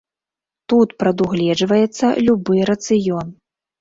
[0.73, 3.27] Тут прадугледжваецца любы рацыён.